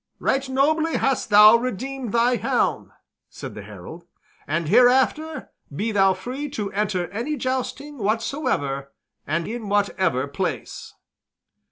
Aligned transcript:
"Right 0.17 0.49
nobly 0.49 0.97
hast 0.97 1.29
thou 1.29 1.57
redeemed 1.57 2.11
thy 2.11 2.37
helm," 2.37 2.91
said 3.29 3.53
the 3.53 3.61
Herald, 3.61 4.07
"and 4.47 4.67
hereafter 4.67 5.51
be 5.71 5.91
thou 5.91 6.15
free 6.15 6.49
to 6.57 6.71
enter 6.73 7.07
any 7.11 7.35
jousting 7.37 7.99
whatsoever, 7.99 8.93
and 9.27 9.47
in 9.47 9.69
whatever 9.69 10.25
place." 10.27 10.95